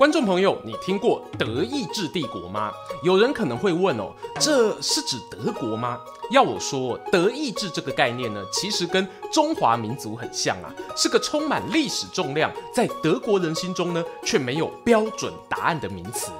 [0.00, 2.72] 观众朋友，你听过德意志帝国吗？
[3.02, 4.10] 有人可能会问哦，
[4.40, 6.00] 这是指德国吗？
[6.30, 16.32] 要我说，德意志这个概念呢，其实跟中华民族很像啊，是个充满历史重量，在德国人心中呢，却没有标准答案的名词。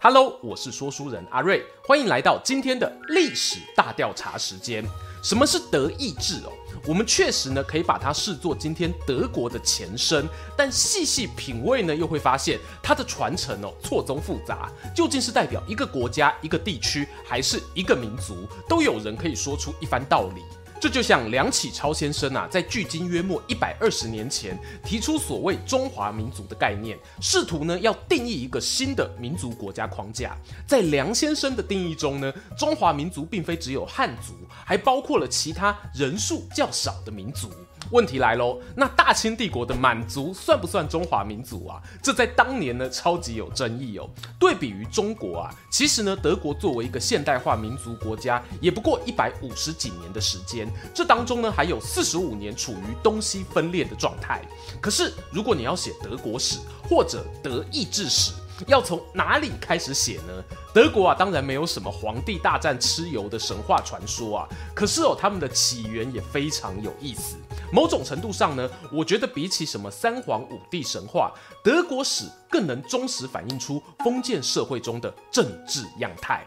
[0.00, 4.82] Hello，我是说书人阿瑞，欢迎来到今天的历史大调查时间。
[5.22, 6.52] 什么是德意志哦？
[6.86, 14.70] 我们确实呢，可以把它视作今天德国的前身，但细细品味呢，又会发现它的传承哦错综复杂。
[14.94, 20.42] 究竟是代表一个国家、一个地区，还是一个民族，都有人可以说出一番道理。
[20.84, 30.36] 这就像梁启超先生啊，在距今约莫一百二十年前提出所谓中华民族的概念，试图呢要定义一个新的民族国家框架。
[30.66, 37.50] 在梁先生的定义中呢，中华民族并非只有汉族，还包括了其他人数较少的民族。
[37.90, 41.80] 问题来喽，那大清帝国的满族算不算中华民族啊？
[42.02, 44.08] 这在当年呢超级有争议哦。
[44.38, 54.42] 对比于中国啊，其实呢德国作为一个现代化民族国家，也不过一百五十几年的时间，这当中呢还有四十五年处于东西分裂的状态。
[54.80, 58.32] 可是如果你要写德国史或者德意志史，
[58.68, 60.44] 要从哪里开始写呢？
[60.72, 64.48] 德国啊，当然没有什么皇帝大战蚩尤的神话传说啊。
[64.74, 67.36] 可是哦，他们的起源也非常有意思。
[67.74, 76.46] 某种程度上呢，我觉得比起什么三皇五帝神话，德国史更能忠实反映出封建社会中的政治样态。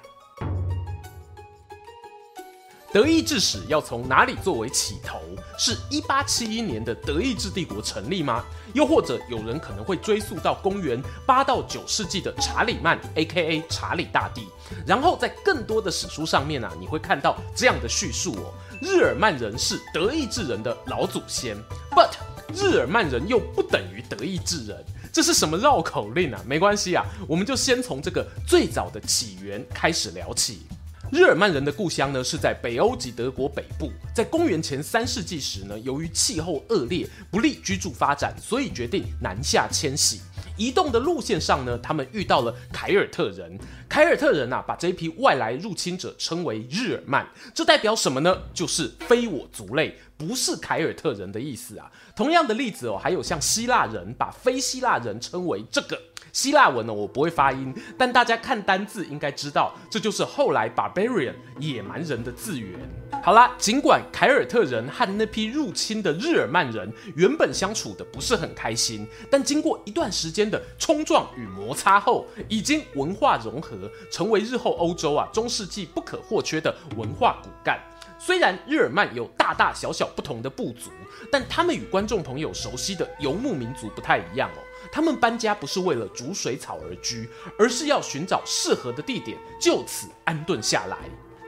[2.94, 5.20] 德意志史要从哪里作为起头？
[5.60, 8.46] 是一八七一年的德意志帝国成立吗？
[8.74, 13.62] 又或者有人可能会追溯到公元八到九世纪的查理曼 （A.K.A.
[13.70, 14.48] 查理大帝）？
[14.88, 21.58] 然后在更多的史书上面啊，你会看到这样的叙述哦：日耳曼人是德意志人的老祖先
[21.92, 22.12] ，but
[22.54, 26.40] 日耳曼人又不等于德意志人，这是什么绕口令啊？
[26.46, 30.62] 没关系啊，我们就先从这个最早的起源开始聊起。
[31.10, 33.90] 日耳曼人的故乡呢，是在北欧及德国北部。
[34.14, 40.20] 在公元前三世纪时呢，由于气候恶劣，不利居住发展，所以决定南下迁徙。
[40.58, 43.58] 移动的路线上呢，他们遇到了凯尔特人。
[43.88, 47.26] 凯尔特人啊，把这一批外来入侵者称为日耳曼。
[47.54, 48.38] 这代表什么呢？
[48.54, 51.90] 就是非我族类，不是凯尔特人的意思啊。
[52.18, 55.98] 同样的例子哦，还有像希腊人把非希腊人称为这个。
[56.38, 62.80] 希腊文呢，我不会发音，但大家看单字应该知道，这就是后来 barbarian 野蛮人的字源。
[63.24, 73.76] 好啦，尽管凯尔特人和那批入侵的日耳曼人原本相处的不是很开心，但经过一段时间的冲撞与摩擦后，已经文化融合，
[74.12, 77.80] 成为日后欧洲啊中世纪不可或缺的文化骨干。
[78.20, 80.92] 虽然日耳曼有大大小小不同的部族，
[81.32, 84.62] 但他们与观众朋友熟悉的游牧民族不太一样哦。
[84.92, 90.98] 他们搬家不是为了逐水草而居，而是要寻找适合的地点，就此安顿下来。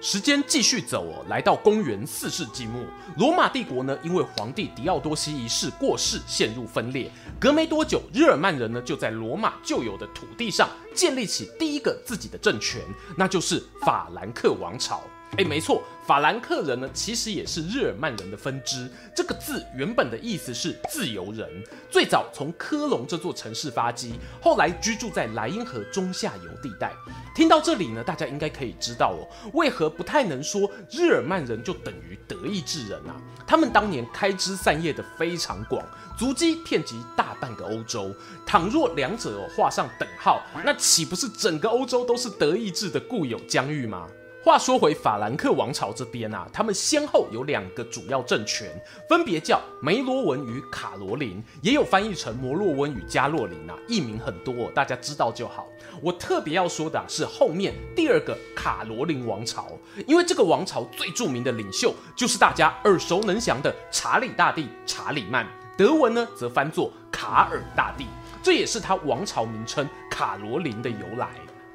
[0.02, 2.82] 时间继续走哦，来到公元四世纪末，
[3.18, 7.12] 罗马帝国呢，因为皇帝狄奥多西一世过世，陷入分裂。
[7.38, 12.82] 隔没多久，日耳曼人呢，就在罗马旧有的土地上建立起第一个自己的政权，
[13.18, 15.02] 那就是法兰克王朝。
[15.38, 18.90] 哎，没错，法兰克人呢，其实也是日耳曼人的分支。
[19.16, 21.48] 这个字原本的意思是自由人，
[21.90, 26.92] 最早从科隆这座城市发迹，后来居住在莱茵河中下游地带。
[27.36, 29.22] 听到这里呢，大家应该可以知道哦，
[29.54, 33.16] 为何不太能说日耳曼人就等于德意志人啊？
[33.48, 35.86] 他们当年开枝散叶的非常广，
[36.18, 38.14] 足迹遍及大半个欧洲。
[38.46, 44.08] 倘若两者画上等号，那岂不是整个欧洲都是德意志的固有疆域吗？
[44.42, 48.72] 话说回法兰克王朝这边啊，他们先后有两个主要政权，
[49.10, 53.70] 分别叫梅罗文与卡罗林，也有翻译成摩洛温与加洛林。
[53.70, 55.68] 啊，译名很多，大家知道就好。
[56.02, 59.68] 我特别要说的是后面第二个卡罗林王朝，
[60.08, 65.46] 因为这个王朝最著名的领袖就是大家耳熟能详的查理大帝查理曼，
[65.78, 68.08] 德文呢则翻作卡尔大帝，
[68.42, 71.28] 这也是他王朝名称卡罗林的由来。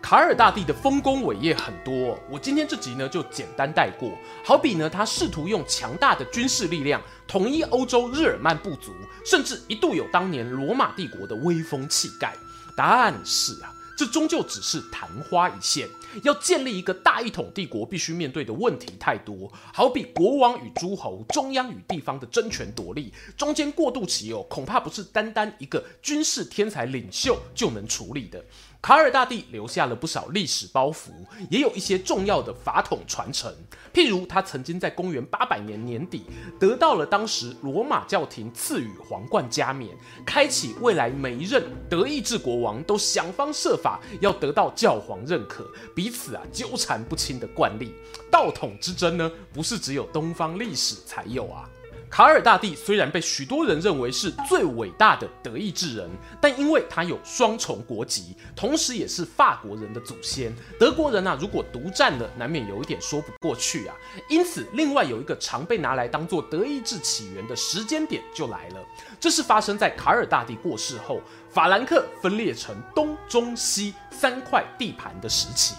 [0.05, 4.13] 卡尔大帝的丰功伟业很多，我今天这集呢就简单带过。
[4.45, 8.93] 好比呢，他试图用强大的军事力量统一欧洲日耳曼部族，
[9.25, 12.37] 甚至一度有当年罗马帝国的威风气概。
[12.77, 15.89] 答案是啊，这终究只是昙花一现。
[16.23, 28.45] 要建立一个大一统帝国，必须面对的问题太多，好比国王与诸侯、中央与地方的争权夺利，中间过渡期哦，恐怕不是单单一个军事天才领袖就能处理的。
[28.85, 31.09] 卡尔大帝留下了不少历史包袱，
[31.49, 33.51] 也有一些重要的法统传承。
[33.95, 36.25] 譬如，他曾经在公元八百年年底
[36.61, 39.97] 得到了当时罗马教廷赐予皇冠加冕，
[40.27, 47.95] 开启未来每一任德意志国王都想方设法要得到教皇认可，彼此啊纠缠不清的惯例。
[48.31, 51.67] 道统之争呢，不是只有东方历史才有啊。
[52.15, 56.09] 卡尔大帝虽然被许多人认为是最伟大的德意志人，
[56.41, 63.97] 但因为他有双重国籍，同时也是法国人的祖先，德国人啊如果独占了，难免有一点说不过去啊。
[64.29, 68.77] 因此，另外有一个常被拿来当做德意志起源的时间点就来了，
[69.19, 71.21] 这是发生在卡尔大帝过世后，
[71.51, 75.75] 法兰克分裂成东、中、西三块地盘的时期。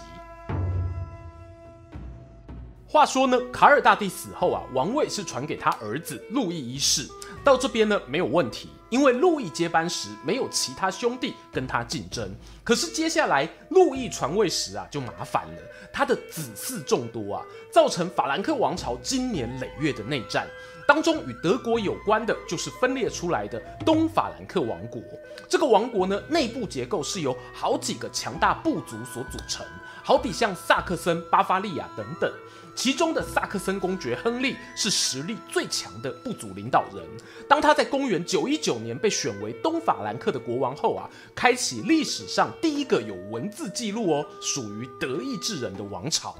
[2.96, 7.06] 话说呢，卡尔大帝死后啊，王位是传给他儿子路易一世。
[7.44, 12.34] 到这边呢，没有问题，因为路易接班时没有其他兄弟跟他竞争。
[12.64, 15.62] 可是接下来路易传位时啊，就麻烦了，
[15.92, 20.48] 他的子嗣众多啊，造成法兰克王朝经年累月的内战。
[20.88, 25.02] 当中与德国有关的就是分裂出来的东法兰克王国。
[25.50, 29.66] 这个王国呢，内部结构是由好几个强大部族所组成，
[30.02, 32.32] 好比像萨克森、巴伐利亚等等。
[32.76, 37.02] 其中的萨克森公爵亨利是实力最强的部族领导人。
[37.48, 46.36] 当他在公元九一九年被选为东法兰克的国王后啊，开启历史上第一个有文字记录哦，属于德意志人的王朝。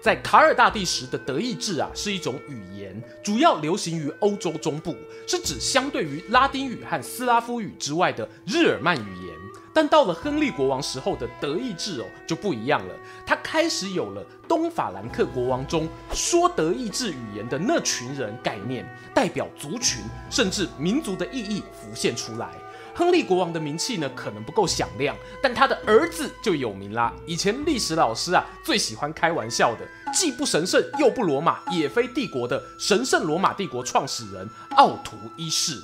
[0.00, 4.96] 在卡尔大帝时的德意志啊，是一种语言，主要流行于欧洲中部，
[5.26, 9.43] 是指相对于拉丁语和斯拉夫语之外的日耳曼语言。
[9.74, 12.94] 但到了亨利国王时候的德意志哦，就不一样了。
[13.26, 22.50] 他开始有了东法兰克国王中说德意志语言的那群人概念，代表族群甚至民族的意义浮现出来。
[22.96, 27.12] 亨利国王的名气呢，可能不够响亮，但他的儿子就有名啦。
[27.26, 29.80] 以前历史老师啊，最喜欢开玩笑的，
[30.12, 35.82] 既不神圣又不罗马，也非帝国的神圣罗马帝国创始人奥图一世。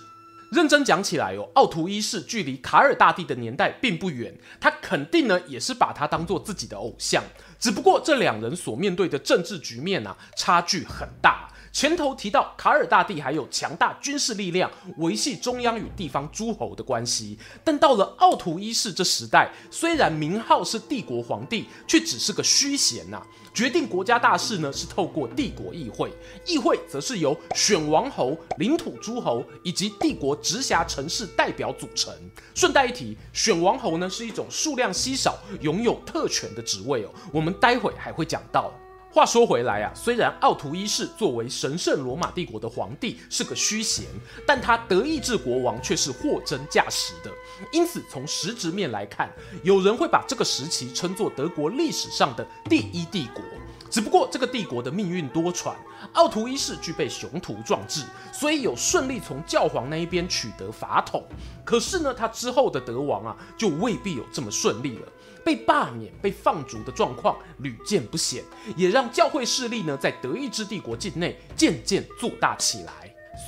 [0.51, 7.23] 认真讲起来哦，奥图一世距离卡尔大帝的年代并不远，他肯定呢也是把他当做自己的偶像，
[7.59, 11.50] 只不过这两人所面对的政治局面啊，差距很大。
[11.73, 23.23] 前头提到卡尔大帝还有强大军事力量维系中央与地方诸侯的关系，但到了奥图一世这时代，虽然名号是帝国皇帝，却只是个虚衔呐。
[23.55, 26.13] 决定国家大事呢是透过帝国议会，
[26.47, 32.13] 议会则是由选王侯、领土诸侯以及帝国直辖城市代表组成。
[32.55, 38.73] 顺带一提，选王侯呢是一种数量稀少、拥有特权的职位哦，我们待会还会讲到。
[39.13, 44.07] 话说回来啊，虽然奥图一世作为神圣罗马帝国的皇帝是个虚衔，
[44.47, 47.31] 但他德意志国王却是货真价实的。
[47.73, 49.29] 因此，从实质面来看，
[49.65, 53.43] 有人会把这个时期称作德国历史上的第一帝国。
[53.91, 55.73] 只不过，这个帝国的命运多舛，
[56.13, 61.25] 奥图一世具备雄图壮志，所以有顺利从教皇那一边取得法统。
[61.65, 65.09] 可是呢，他之后的德王啊，就未必有这么顺利了。
[65.45, 68.43] 被罢免、被放逐的状况屡见不鲜，
[68.77, 72.93] 也让教会势力呢在德意志帝国境内渐渐做大起来。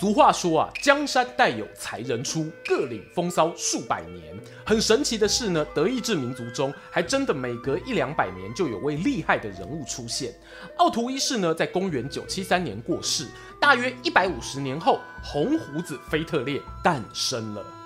[0.01, 4.35] 俗话说啊，江山代有才人出，各领风骚数百年。
[4.65, 10.33] 很神奇的是呢，德意志民族中还真的每隔一两百年就有位厉害的人物出现。
[10.79, 13.27] 奥图一世呢，在公元九七三年过世，
[13.61, 17.82] 大约一百五十年后，红胡子腓特烈诞生了。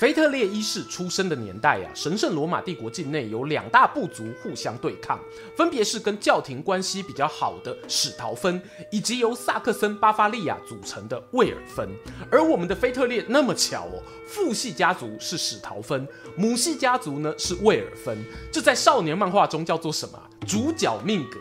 [0.00, 5.20] 腓特烈一世出生的年代啊，神圣罗马帝国境内有两大部族互相对抗，
[5.54, 11.86] 分别是跟教廷关系比较好的史陶芬，以及由萨克森巴伐利亚组成的魏尔芬。
[12.30, 20.18] 而我们的腓特烈那么巧哦，父系家族是史陶芬，母系家族呢是魏尔芬，这在少年漫画中叫做什么？
[20.46, 21.38] 主角命格。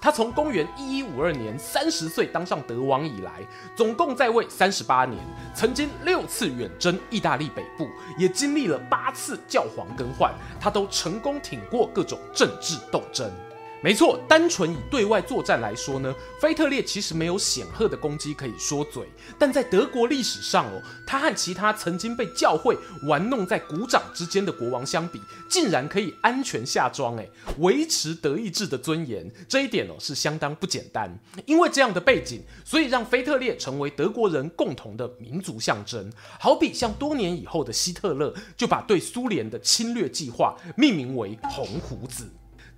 [0.00, 5.18] 他从公元一一五二年三十岁当上德王以来，总共在位三十八年，
[5.54, 13.30] 曾经六次远征意大利北部，也经历了八次教皇更换，他都成功挺过各种政治斗争。
[13.80, 19.06] 没错，单纯以对外作战来说呢，腓特烈其实没有显赫的功绩可以说嘴。
[19.38, 31.16] 但在德国历史上哦，他和其他曾经被教会玩弄在股掌之间的国王相比，竟然可以安全下庄，诶，维持德意志的尊严，这一点哦是相当不简单。
[31.46, 36.10] 因为这样的背景，所以让腓特烈成为德国人共同的民族象征。
[36.40, 42.28] 好比像多年以后的希特勒，就把对苏联的侵略计划命名为“红胡子”。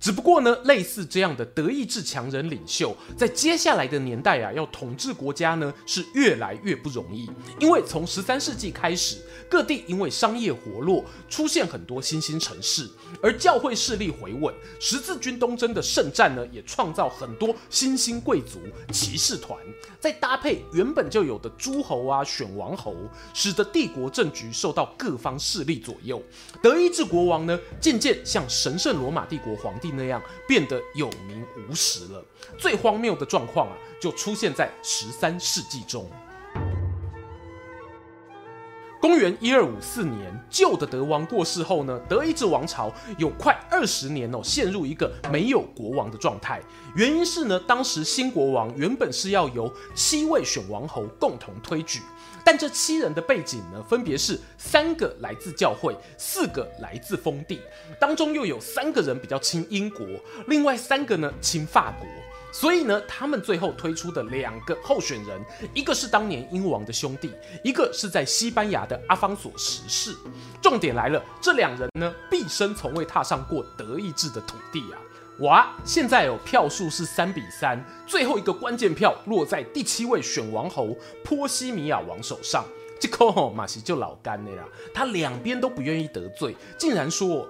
[0.01, 7.29] 只不过呢，类似这样的德意志强人领袖，在接下来的年代啊，要统治国家呢，是越来越不容易。
[7.59, 9.17] 因为从十三世纪开始，
[9.47, 12.89] 各地因为商业活络，出现很多新兴城市，
[13.21, 18.59] 而教会势力回稳，十字军东征的圣战呢，也创造很多新兴贵族
[18.91, 19.55] 骑士团，
[19.99, 22.95] 再搭配原本就有的诸侯啊、选王侯，
[23.35, 26.19] 使得帝国政局受到各方势力左右。
[26.59, 32.23] 德意志国王呢，渐渐向神圣罗马帝国皇帝那样变得有名无实了。
[32.57, 36.09] 最荒谬的状况啊，就出现在十三世纪中。
[38.99, 46.61] 公元一二五四年，旧的德王过世后呢，德意志王朝有快二十年哦，陷入一个没有国王的状态。
[46.95, 52.01] 原因是呢，当时新国王原本是要由七位选王侯共同推举，
[52.43, 57.61] 但这七人的背景呢，分别是三个来自教会，四个来自封地，
[57.99, 60.05] 当中又有三个人比较亲英国，
[60.47, 62.07] 另外三个呢亲法国。
[62.53, 65.41] 所以呢，他们最后推出的两个候选人，
[65.73, 67.31] 一个是当年英王的兄弟，
[67.63, 70.13] 一个是在西班牙的阿方索十世。
[70.61, 74.99] 重点来了，这两人呢，毕生从未踏上过德意志的土地啊！
[75.41, 82.63] 哇，现在有票数是三比三，最后一个关键票落在第七位选王侯波西米亚王手上。
[82.99, 87.47] 这口吼马西就老干的啦，他两边都不愿意得罪，竟然说：“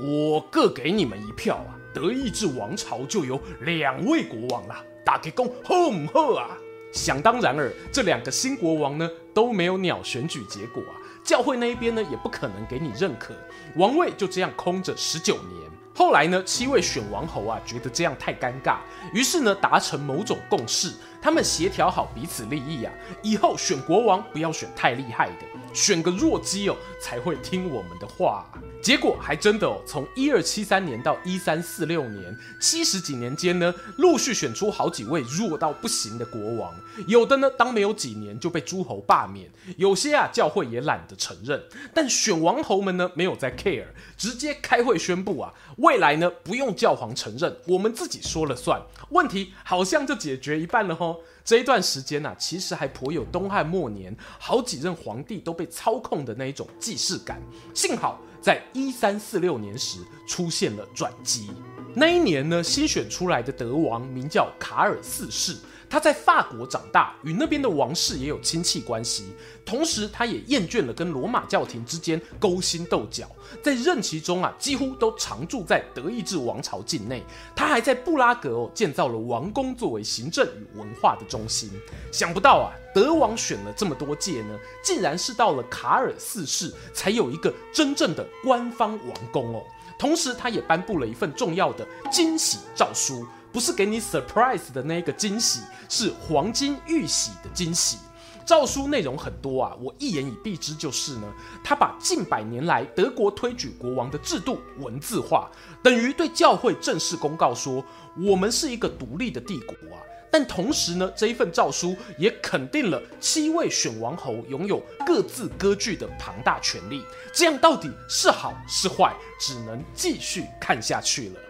[0.00, 6.56] 我各给你们一票啊！”德意志王朝就有两位国王啦，大家说好不好啊？
[6.92, 10.94] 想当然尔，这两个新国王呢都没有鸟选举结果啊，
[11.24, 13.34] 教会那一边呢也不可能给你认可，
[13.74, 15.72] 王位就这样空着十九年。
[15.94, 18.76] 后来呢，七位选王侯啊觉得这样太尴尬，
[19.12, 28.58] 于是呢达成某种共识，他们协调好彼此利益啊，以后选国王不要选太厉害的，选个弱鸡哦才会听我们的话啊。
[28.82, 36.74] 结果还真的哦，从一二七三年到一三四六年，七十几年间呢，陆续选出好几位弱到不行的国王。
[37.06, 41.62] 有的呢，当没有几年就被诸侯罢免；有些啊，教会也懒得承认。
[41.94, 43.86] 但选王侯们呢，没有在 care，
[44.16, 48.82] 直接开会宣布啊，未来呢，不用教皇承认，我们自己说了算。
[49.10, 51.11] 问题好像就解决一半了吼。
[51.44, 57.40] 这一段时间啊，其实还颇有东汉末年好几任皇帝都被操控的那一种既视感。
[57.74, 61.50] 幸好在一三四六年时出现了转机。
[61.94, 65.56] 那一年呢，新选出来的德王名叫卡尔四世。
[65.92, 69.26] 他在法国长大，与那边的王室也有亲戚关系。
[69.62, 73.30] 同时，他也厌倦了跟罗马教廷之间勾心斗角，
[73.62, 77.22] 在任期中啊，几乎都常住在德意志王朝境内。
[77.54, 81.70] 他还在布拉格哦建造了王宫，作为行政与文化的中心。
[82.10, 89.62] 想不到啊，德王选了这么多届呢，竟然是到了卡尔四世才有一个真正的官方王宫哦。
[89.98, 93.26] 同时，他也颁布了一份重要的惊喜诏书。
[93.52, 97.98] 不是给你 surprise 的那个惊喜，是黄金玉玺的惊喜。
[98.44, 101.32] 诏书内容很多啊，我一言以蔽之就是呢，
[101.62, 105.48] 他把近百年来德国推举国王的制度文字化，
[105.80, 107.84] 等于对教会正式公告说，
[108.18, 110.02] 我们是一个独立的帝国啊。
[110.28, 117.04] 但同时呢，这一份诏书也肯定了七位选王侯拥有各自割据的庞大权力。
[117.32, 121.40] 这样到底是好是坏，只能继续看下去了。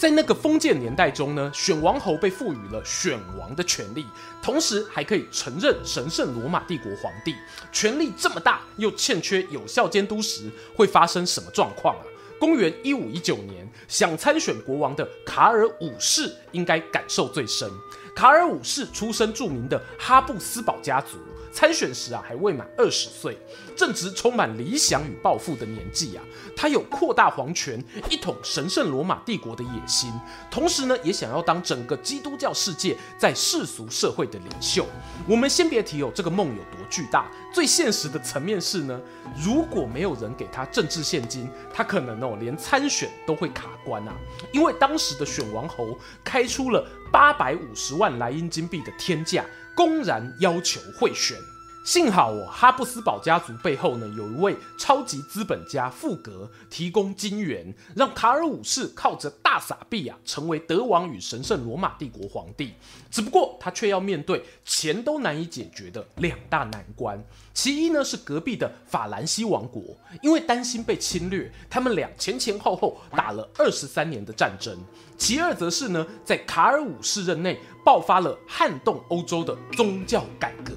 [0.00, 4.06] 在那个封建年代中呢，选王侯被赋予了选王的权利，
[4.40, 7.34] 同时还可以承认神圣罗马帝国皇帝。
[7.70, 12.04] 权力这么大，又欠缺有效监督时，会发生什么状况啊？
[12.38, 17.70] 公元一五一九年，想参选国王的卡尔五世应该感受最深。
[18.16, 21.18] 卡尔五世出身著名的哈布斯堡家族。
[21.52, 23.36] 参选时啊，还未满二十岁，
[23.76, 26.22] 正值充满理想与抱负的年纪啊。
[26.56, 30.12] 他有扩大皇权、一统神圣罗马帝国的野心，
[30.50, 34.86] 同时呢，也想要当整个基督教世界在世俗社会的领袖。
[35.26, 37.30] 我们先别提哦，这个梦有多巨大。
[37.52, 39.00] 最现实的层面是呢，
[39.36, 44.14] 如果没有人给他政治献金，他可能哦连参选都会卡关啊。
[44.52, 49.44] 因为当时的选王侯开出了八百五十万莱茵金币的天价。
[49.80, 51.38] 公然要求贿选，
[51.82, 62.74] 幸好哦，哈布斯堡家族背后呢有一位超级资本家富格提供金援，让卡尔五世靠着大撒币啊成为德王与神圣罗马帝国皇帝。
[63.10, 67.20] 只不过他却要面对钱都难以解决的两大难关。
[67.54, 69.82] 其一呢是隔壁的法兰西王国，
[70.22, 74.78] 因为担心被侵略，他们俩前前后后打了二十三年的战争。
[75.16, 80.72] 其二则是呢在卡尔五世任内爆发了撼动欧洲的宗教改革。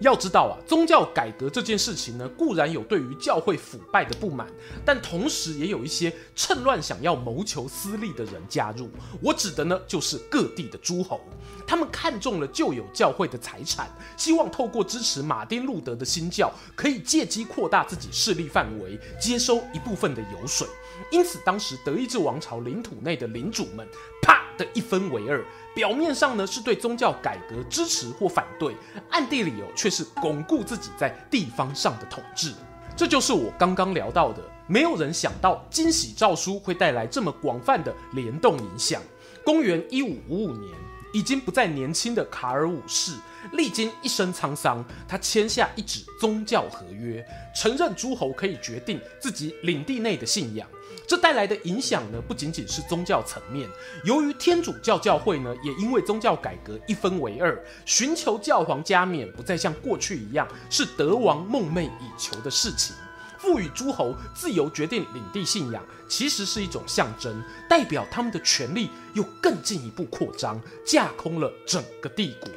[0.00, 4.46] 要知道啊，宗教改革这件事情呢，固然有对于教会腐败的不满，
[4.84, 8.90] 但同时也有一些趁乱想要谋求私利的人加入。
[9.20, 11.20] 我指的呢，就是各地的诸侯，
[11.66, 20.66] 他们看中了旧有教会的财产，希望透过支持马丁路德的新教，可以借机扩大自己势力范围，接收一部分的油水。
[21.10, 23.86] 因此，当时德意志王朝领土内的领主们，
[24.22, 25.44] 啪的一分为二。
[25.74, 28.74] 表面上呢是对宗教改革支持或反对，
[29.10, 32.52] 暗地里哦却是巩固自己在地方上的统治。
[32.96, 39.00] 这就是我刚刚聊到的，没有人想到惊喜诏书会带来这么广泛的联动影响。
[39.44, 40.74] 公元一五五五年，
[41.12, 43.12] 已经不再年轻的卡尔五世，
[43.52, 47.24] 历经一生沧桑，他签下一纸宗教合约，
[47.54, 50.68] 承认诸侯可以决定自己领地内的信仰。
[51.06, 53.68] 这带来的影响呢，不仅仅是宗教层面。
[54.04, 62.94] 由于天主教教会呢，也因为宗教改革一分为二，寻求教皇加冕不再像过去一样是德王梦寐以求的事情。
[63.40, 72.50] 赋予诸侯自由决定领地信仰，其实是一种象征，代表他们的权力又更进一步扩张，架空了整个帝国。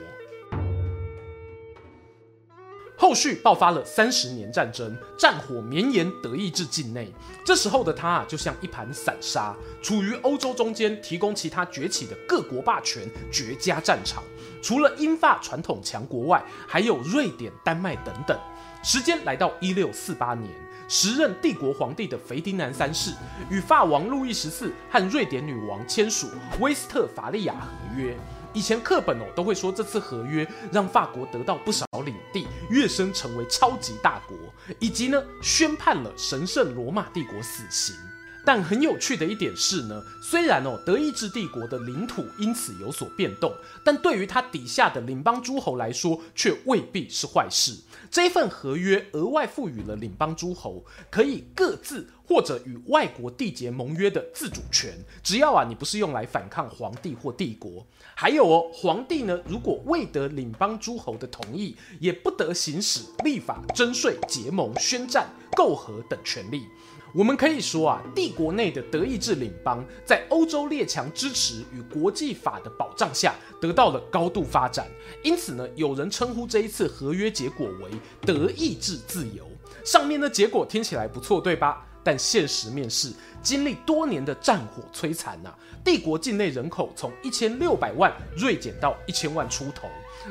[2.97, 7.11] 后续爆发了三十年战争，战火绵延德意志境内。
[7.45, 14.23] 这时候的他啊，就像一盘散沙，处于欧洲中间，提供其他崛起的各国霸权绝佳战场。
[14.63, 18.39] 除了英法传统强国外，还有瑞典、丹麦等等。
[18.81, 20.49] 时间来到一六四八年，
[20.87, 23.11] 时任帝国皇帝的腓迪南三世
[23.49, 26.29] 与法王路易十四和瑞典女王签署
[26.61, 28.15] 威斯特伐利亚合约。
[28.53, 34.37] 以前课本哦都会说，这次合约让法国得到不少领地，跃升成为超级大国，
[34.79, 37.95] 以及呢宣判了神圣罗马帝国死刑。
[38.45, 47.77] 但很有趣的一点是呢，虽然哦德意志帝国的领土因此有所变动，但对于他底下的邻邦诸侯来说，却未必是坏事。
[48.11, 57.85] 这份合约额外赋予了邻邦诸侯可以各自或者与外国缔结盟约的自主权，只要啊你不是用来反抗皇帝或帝国。
[58.15, 66.67] 还有哦，皇帝呢如果未得邻邦诸侯的同意，也不得行使立法、征税、结盟、宣战、媾和等权利。
[67.13, 74.87] 我们可以说啊，帝国内的德意志领邦在欧洲列强支持与国际法的保障下，得到了高度发展。
[75.21, 77.91] 因此呢，有人称呼这一次合约结果为
[78.25, 79.47] “德意志自由”。
[79.85, 81.85] 上面的结果听起来不错，对吧？
[82.03, 85.53] 但现实面是，经历多年的战火摧残呐，
[85.85, 89.87] 帝国境内人口从一千六百万锐减到一千万出头，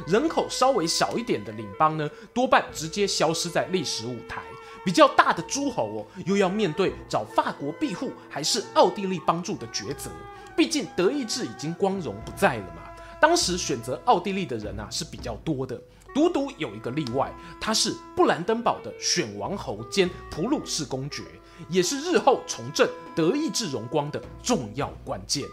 [0.08, 4.42] 人口稍微小一点的领邦呢，多半直接消失在历史舞台。
[4.84, 10.10] 比较大的诸侯哦，又要面对找法国庇护还是奥地利帮助的抉择。
[10.56, 12.82] 毕竟德意志已经光荣不在了嘛。
[13.20, 15.80] 当时选择奥地利的人啊是比较多的，
[16.14, 21.22] 独独有一个例外，他是布兰登堡的选王侯兼普鲁士公爵，
[21.68, 25.44] 也是日后重振德意志荣光的重要关键。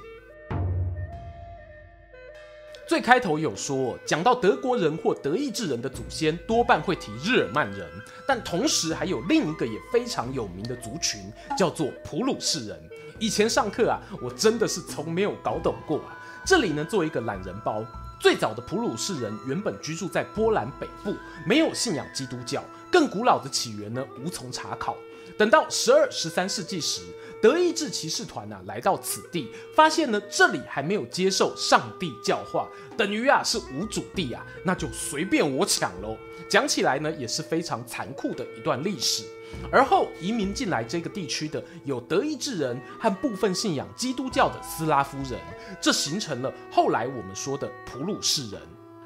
[2.90, 7.88] 最开头有说，讲到德国人或德意志人的祖先，多半会提日耳曼人，
[8.28, 12.82] 但同时还有另一个也非常有名的族群，叫做普鲁士人。
[13.20, 16.18] 以前上课啊，我真的是从没有搞懂过啊。
[16.44, 17.86] 这里呢，做一个懒人包，
[18.20, 24.98] 最早的普鲁士人原本居住在波兰北部，没有信仰基督教，更古老的起源呢，无从查考。
[25.38, 27.02] 等到十二、十三世纪时，
[27.42, 36.18] 德意志骑士团啊来到此地，发现呢这里还没有接受上帝教化，等于啊是无主地啊，那就随便我抢喽。
[36.50, 39.24] 讲起来呢也是非常残酷的一段历史。
[39.72, 45.40] 而后移民进来这个地区的有德意志人和部分信仰基督教的斯拉夫人，
[45.82, 48.62] 这形成了后来我们说的普鲁士人。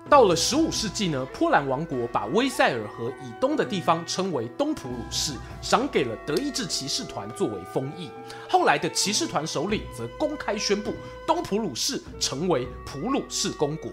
[0.09, 8.11] 到了十五世纪呢，波兰王国把威塞尔河以东的地方称为东普鲁士，赏给了德意志骑士团作为封邑。
[8.47, 10.93] 后来的骑士团首领则公开宣布，
[11.25, 13.91] 东普鲁士成为普鲁士公国。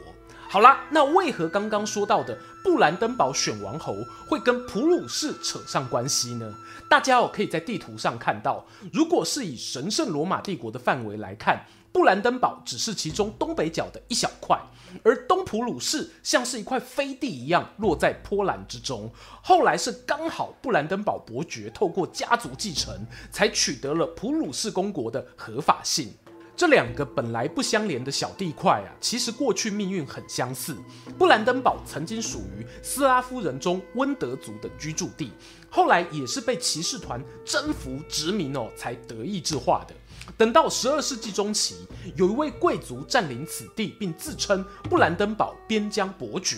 [0.49, 3.95] 好啦，那为何刚刚说到的布兰登堡选王侯
[4.27, 6.53] 会跟普鲁士扯上关系呢？
[6.89, 14.57] 大家哦可以在地图上看到，如果是以神圣罗马帝国的范围来看，布兰登堡只是其中东北角的一小块，
[15.03, 19.11] 而东普鲁士像是一块飞地一样落在波兰之中。
[19.43, 26.13] 后来是刚好布兰登堡伯爵透过家族继承，才取得了普鲁士公国的合法性。
[26.57, 30.77] 这两个本来不相连的小地块啊，其实过去命运很相似。
[31.19, 35.33] 布兰登堡曾经属于斯拉夫人中温德族的居住地，
[35.71, 39.95] 后来也是被骑士团征服殖民哦，才德意志化的。
[40.37, 46.57] 等到十二世纪中期，有一位贵族占领此地，并自称布兰登堡边疆伯爵，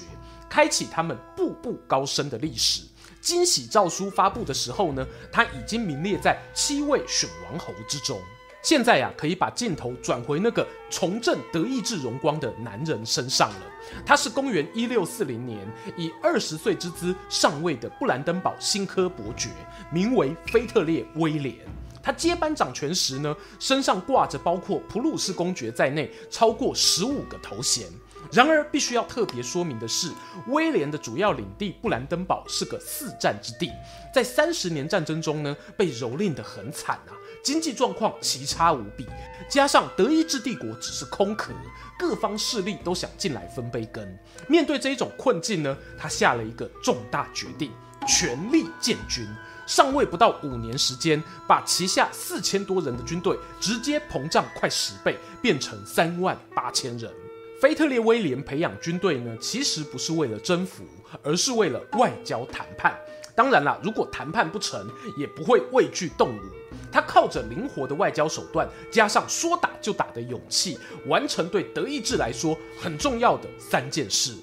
[0.49, 2.83] 开启他们步步高升的历史。
[3.21, 8.21] 惊喜诏书发布的时候呢，他已经名列在七位选王侯之中。
[8.63, 13.63] 现在呀、啊，可以把镜头转回那个重振德意志荣光的男人身上了。
[14.07, 15.59] 他是公元一六四零年
[15.97, 19.51] 以二十岁之姿上位的布兰登堡新科伯爵，
[19.93, 21.57] 名为腓特烈威廉。
[22.03, 27.87] 他接班掌权时呢，身上挂着包括普鲁士公爵在内超过十五个头衔。
[28.31, 30.11] 然而，必须要特别说明的是，
[30.47, 33.71] 威廉的主要领地布兰登堡是个四战之地，
[34.15, 37.13] 在三十年战争中呢，被蹂躏得很惨啊。
[37.43, 39.05] 经济状况奇差无比，
[39.51, 41.53] 加上德意志帝国只是空壳，
[41.99, 44.19] 各方势力都想进来分杯羹。
[44.49, 47.73] 面对这一种困境呢，他下了一个重大决定：
[48.07, 49.27] 全力建军。
[49.67, 57.11] 上位不到五年时间，把旗下四千多人的军队直接膨胀快十倍，变成三万八千人。
[57.61, 60.85] 腓特烈威廉培养军队呢，其实不是为了征服，
[61.23, 62.93] 而是为了外交谈判。
[63.37, 64.87] 当然啦，如果谈判不成，
[65.17, 66.41] 也不会畏惧动武。
[66.91, 74.35] 他靠着灵活的外交手段，加上说打就打的勇气，完成对德意志来说很重要的三件事。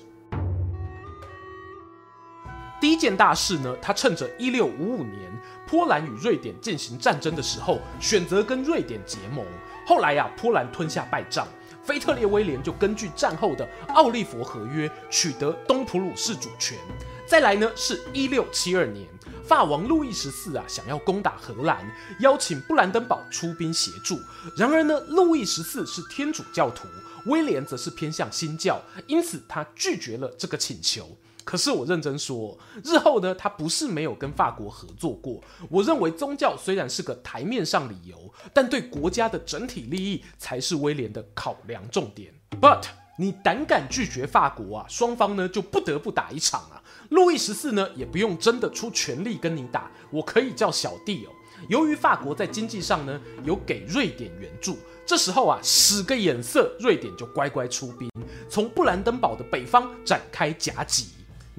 [2.80, 5.32] 第一件大事呢，他趁着一六五五年
[5.68, 9.46] 波兰与瑞典进行战争的时候，选择跟瑞典结盟。
[9.86, 11.48] 后来呀、波兰吞下败仗，
[11.84, 16.78] 腓特烈威廉就根据战后的奥利佛合约，取得东普鲁士主权。
[17.28, 19.06] 再来呢，是一六七二年，
[19.44, 21.80] 法王路易十四啊想要攻打荷兰，
[22.20, 24.20] 邀请布兰登堡出兵协助。
[24.56, 26.88] 然而呢，路易十四是天主教徒，
[27.26, 31.18] 威廉则是偏向新教，因此他拒绝了这个请求。
[31.50, 35.42] 可是我认真说，日后呢，他不是没有跟法国合作过。
[35.68, 42.32] 我认为宗教虽然是个台面上理由，但对国家的整体利益才是威廉的考量重点。
[42.62, 42.84] But
[43.18, 46.84] 你胆敢拒绝法国啊，双方呢就不得不打一场啊。
[47.10, 51.34] 路易十四呢也不用真的出全力跟你打，我可以叫小弟哦。
[51.68, 58.08] 由于法国在经济上呢有给瑞典援助，这时候啊使个眼色，瑞典就乖乖出兵，
[58.48, 61.08] 从布兰登堡的北方展开夹击。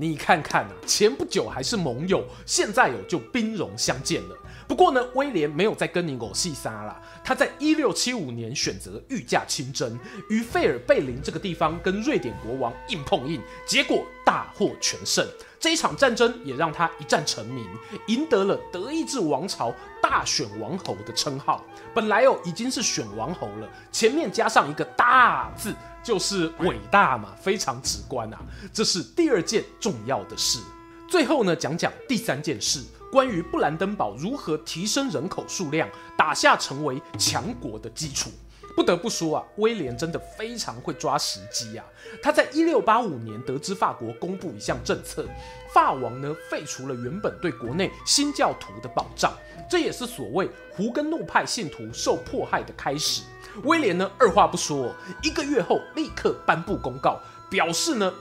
[0.00, 4.36] 你看看啊，前不久还是盟友，现在有就兵戎相见了。
[4.70, 6.96] 不过呢，威廉没有再跟你狗戏撒了。
[7.24, 15.26] 他在一六七五年选择御驾亲征，于费尔贝林这个地方跟瑞典国王硬碰硬，结果大获全胜。
[15.59, 17.66] 这一场战争也让他一战成名，
[18.06, 21.64] 赢得了德意志王朝大选王侯的称号。
[21.92, 28.38] 本来哦已经是选王侯了，前面加上一个大字，就是伟大嘛，非常直观啊。
[28.72, 30.61] 这是第二件重要的事。
[31.09, 32.85] 最后呢，讲讲第三件事。
[33.11, 38.31] 关于布兰登堡如何提升人口数量，打下成为强国的基础，
[38.77, 41.85] 不得不说啊，威廉真的非常会抓时机啊。
[42.23, 45.27] 他在一六八五年得知法国公布一项政策，
[45.75, 49.33] 法王呢废除了原本对国内新教徒的保障，
[49.68, 53.23] 这也是所谓胡根诺派信徒受迫害的开始。
[53.64, 54.94] 威廉呢二话不说，
[55.25, 57.18] 一个月后立刻颁布公告，
[57.51, 58.12] 表示呢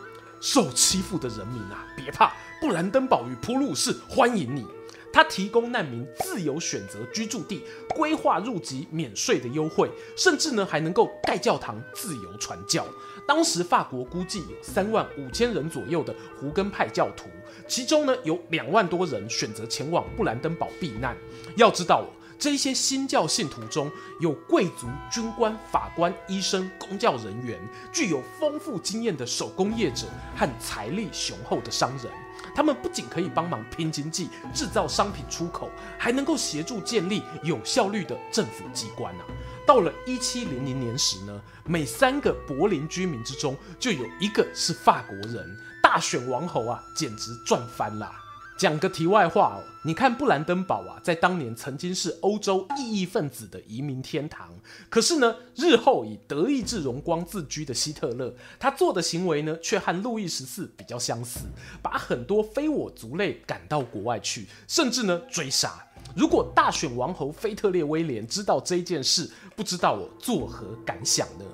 [0.41, 4.65] 受欺负的人民啊别怕，布兰登堡与普鲁士欢迎你。
[5.11, 7.63] 他提供难民自由选择居住地、
[7.95, 12.85] 规划入籍免税的优惠，甚至呢还能够盖教堂、自由传教。
[13.27, 17.29] 当时法国估计有三万五千人左右的胡根派教徒，
[17.67, 21.15] 其中呢有两万多人选择前往布兰登堡避难。
[21.55, 22.05] 要知道，
[22.39, 23.91] 这些新教信徒中
[24.21, 27.59] 有贵族、军官、法官、医生、公教人员，
[27.91, 32.11] 具有丰富经验的手工业者和财力雄厚的商人。
[32.55, 39.25] 他们不仅可以帮忙拼经济、制造商品出口，还能够协助建立有效率的政府机关啊！
[39.65, 48.11] 到了一七零零年时呢，每三个柏林居民之中就有一个是法国人，大选王侯啊，简直赚翻了。
[48.59, 54.49] 讲个题外话哦，你看布兰登堡啊，在当年曾经是欧洲异议分子的移民天堂。
[54.89, 61.45] 可是呢，日后以德意志荣光自居的希特勒，他做的行为呢，却和路易十四比较相似，
[61.81, 65.81] 把很多非我族类赶到国外去，甚至呢追杀。
[66.13, 71.45] 如果大选王侯腓特烈威廉知道这件事，不知道我作何感想呢？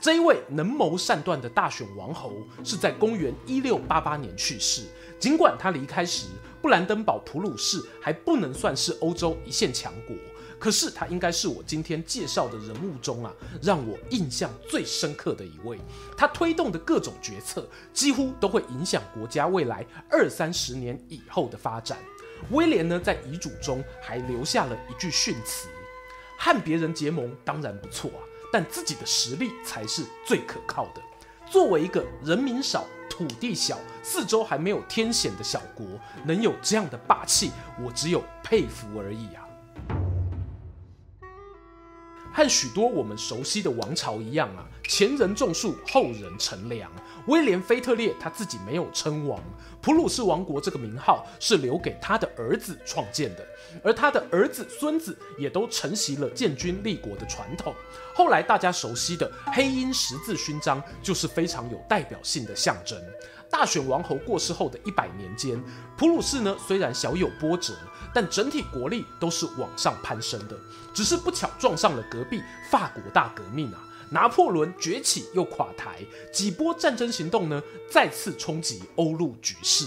[0.00, 2.32] 这一位能谋善断的大选王侯
[2.64, 4.82] 是在公元一六八八年去世。
[5.18, 6.26] 尽管他离开时，
[6.60, 10.16] 布兰登堡普鲁士还不能算是欧洲一线强国，
[10.58, 15.78] 可是他应该是我今天介绍的人物中啊，让我印象最深刻的一位。
[16.16, 21.98] 他推动的各种决策，几乎都会影响国家未来二三十年以后的发展。
[22.50, 25.68] 威廉呢，在遗嘱中还留下了一句训词：
[26.36, 28.22] 和别人结盟当然不错啊。
[28.50, 31.02] 但自己的实力才是最可靠的。
[31.50, 32.86] 作为一个人民少、
[33.18, 35.84] 土地小、四周还没有天险的小国，
[36.24, 37.50] 能有这样的霸气，
[37.82, 39.47] 我只有佩服而已啊！
[42.32, 46.90] 和许多我们熟悉的王朝一样啊，前人种树，后人乘凉。
[47.26, 49.38] 威廉·菲特烈他自己没有称王，
[49.82, 53.46] 普鲁士王国这个名号是留给他的儿子创建的，
[53.82, 57.74] 而他的儿子、孙子也都承袭了建军立国的传统。
[58.14, 62.98] 后来大家熟悉的黑鹰十字勋章就是非常有代表性的象征。
[63.50, 65.62] 大选王侯过世后的一百年间，
[65.96, 67.74] 普鲁士呢虽然小有波折，
[68.14, 70.56] 但整体国力都是往上攀升的，
[70.92, 73.84] 只是不巧撞上了隔壁法国大革命啊。
[74.10, 75.98] 拿破仑崛起又垮台，
[76.32, 79.86] 几波战争行动呢，再次冲击欧陆局势。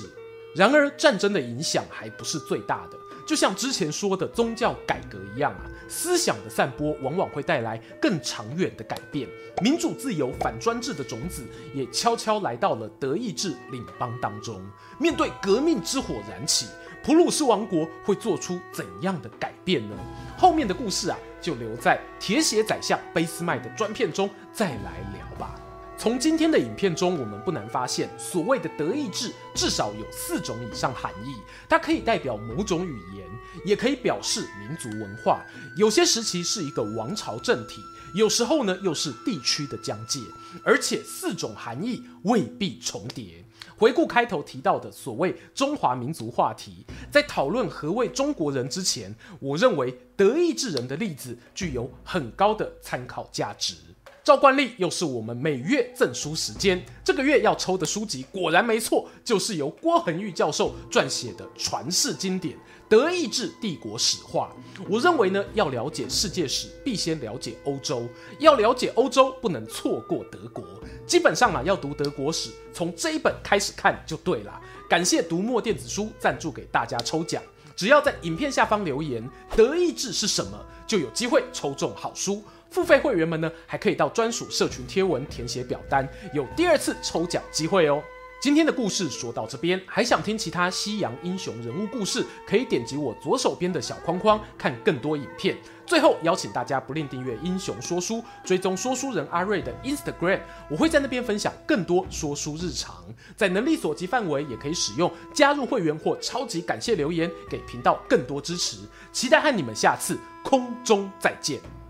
[0.55, 2.97] 然而，战争的影响还不是最大的。
[3.25, 9.27] 就像之前说的宗教改革一样啊，思想的散播往往会带来更长远的改变。
[9.61, 14.61] 民主自由、反专制的种子也悄悄来到了德意志领邦当中。
[14.97, 16.67] 面对革命之火燃起，
[17.03, 19.95] 普鲁士王国会做出怎样的改变呢？
[20.37, 25.60] 后面的故事啊，就留在铁血宰相俾斯麦的专片中再来聊吧。
[26.01, 31.35] 从今天的影片中，我们不难发现，所谓的德意志至少有四种以上含义。
[31.69, 33.29] 它可以代表某种语言，
[33.63, 35.45] 也可以表示民族文化。
[35.77, 37.83] 有些时期是一个王朝政体，
[38.15, 40.19] 有时候呢又是地区的疆界。
[40.63, 43.45] 而且四种含义未必重叠。
[43.77, 53.75] 回顾开头提到的所谓中华民族话题，在讨论何谓中国人之前，我认为德意志人的例子具有很高的参考价值。
[54.23, 56.79] 照惯例，又是我们每月赠书时间。
[57.03, 62.55] 这个月要抽的书籍果然没错，就是由郭恒玉教授撰写的传世经典
[62.87, 64.55] 《德意志帝国史话》。
[64.87, 68.03] 我认为呢，要了解世界史，必先了解欧洲；
[68.37, 70.63] 要了解欧洲，不能错过德国。
[71.07, 74.61] 基本上啊，要读德国史，从这一本开始看就对了。
[74.87, 77.41] 感谢读墨电子书赞助给大家抽奖，
[77.75, 82.43] 只要在影片下方留言“德意志是什么”，就有机会抽中好书。
[82.71, 88.01] 付费会员们呢，还可以到专属社群贴文填写表单，有第二次抽奖机会哦。
[88.41, 95.55] 今天的故事说到这边，还想听其他西洋英雄人物故事，可以点击我左手边的小框框看更多影片。
[95.85, 103.03] 最后邀请大家不吝订阅英雄说书，追踪说书人阿瑞的 Instagram，我会在那边分享更多说书日常。
[103.35, 108.77] 在能力所及范围，也可以使用加入会员或超级感谢留言，给频道更多支持。
[109.11, 111.80] 期待和你们下次空中再见。